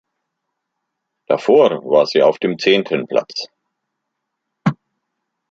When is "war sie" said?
1.83-2.23